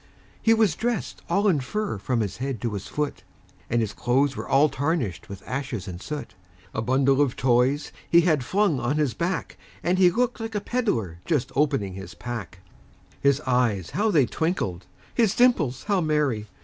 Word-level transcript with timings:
He 0.41 0.55
was 0.55 0.73
dressed 0.75 1.21
all 1.29 1.47
in 1.47 1.59
fur 1.59 1.99
from 1.99 2.21
his 2.21 2.37
head 2.37 2.59
to 2.61 2.73
his 2.73 2.87
foot, 2.87 3.21
And 3.69 3.81
his 3.81 3.93
clothes 3.93 4.35
were 4.35 4.47
all 4.49 4.67
tarnished 4.67 5.29
with 5.29 5.43
ashes 5.47 5.87
and 5.87 6.01
soot; 6.01 6.33
A 6.73 6.81
bundle 6.81 7.21
of 7.21 7.35
toys 7.35 7.91
he 8.09 8.21
had 8.21 8.43
flung 8.43 8.79
on 8.79 8.97
his 8.97 9.13
back, 9.13 9.59
And 9.83 9.99
he 9.99 10.09
looked 10.09 10.39
like 10.39 10.55
a 10.55 10.59
peddler 10.59 11.19
just 11.23 11.51
opening 11.55 11.93
his 11.93 12.15
pack; 12.15 12.61
His 13.19 13.41
eyes 13.41 13.91
how 13.91 14.09
they 14.09 14.25
twinkled! 14.25 14.87
his 15.13 15.35
dimples 15.35 15.83
how 15.83 16.01
merry! 16.01 16.47